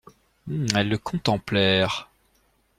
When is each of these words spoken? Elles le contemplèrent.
Elles 0.73 0.89
le 0.89 0.97
contemplèrent. 0.97 2.09